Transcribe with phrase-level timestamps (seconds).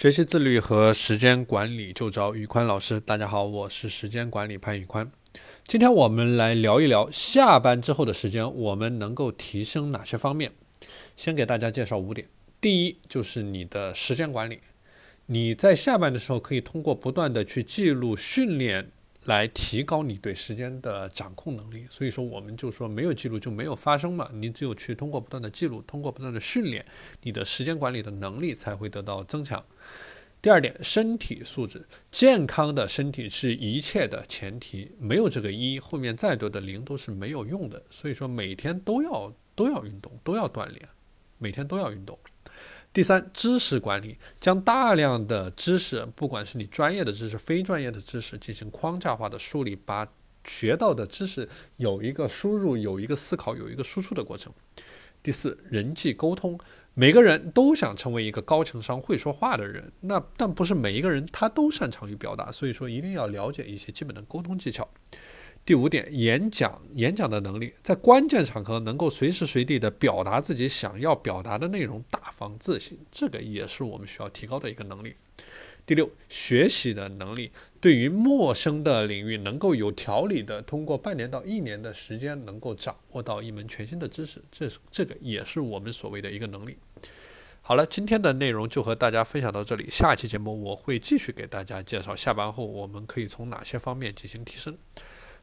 [0.00, 2.98] 学习自律和时间管理就找宇宽老师。
[2.98, 5.12] 大家好，我是时间管理潘宇宽。
[5.68, 10.52] 今天我们来聊一聊下班之后的时间，我们能够提升哪些方面？
[11.18, 12.26] 先给大家介绍五点。
[12.62, 14.60] 第一，就是你的时间管理。
[15.26, 18.90] 你在下班的时候，可以通过不断的去记录、训练。
[19.24, 24.30] 来提高你对时间的掌控能力，所以说我们就说没有记录就没有发生嘛。
[24.32, 26.84] 你只有去通过不断的记录，通过不断的训练，
[27.22, 29.62] 你的时间管理的能力才会得到增强。
[30.42, 37.82] 第二点，身体素质，健康的身体是一切的前提，没有这个一，后面再多的零都是没有用的。
[37.90, 40.88] 所以说每天都要都要运动，都要锻炼，
[41.36, 42.18] 每天都要运动。
[42.92, 50.08] 第三，知识管理，将大量的知识，不管是你专业的知识、非专业的知识，进行框架化的梳理，把
[50.42, 54.52] 学到的知识有一个输入、有一个思考、有一个输出的过程。
[55.22, 56.58] 第四，人际沟通，
[56.94, 64.88] 每个人都想成为一个高情商、会说话的人，那但不是每一个人他都擅长于表达，所以说一定要了解一些基本的沟通技巧。
[65.64, 75.14] 第五点，演讲演讲的能力，在关键场合能够随时随地的表达自己想要表达的内容，大方自信，这个也是我们需要提高的一个能力。
[75.86, 86.76] 第六，学习的能力，对于陌生的领域，能够有条理的通过半年到一年的时间，能够掌握到一门全新的知识，这是这个也是我们所谓的一个能力。
[87.62, 94.76] 好了，今天的内容就和大家分享到这里，下期节目我会继续给大家介绍下班后我们可以从哪些方面进行提升。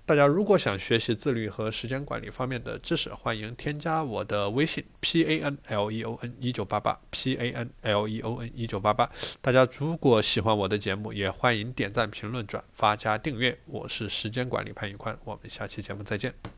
[0.08, 8.40] 大家如果想学习自律和时间管理方面的知识，欢迎添加我的微信 p a n l e o n 一九八八 p a n l e o
[8.40, 9.12] n 一九八八。
[9.42, 13.60] 大家如果喜欢我的节目，也欢迎点赞、评论、转发加订阅。
[13.66, 16.57] 我是时间管理潘宇宽，我们下期节目再见。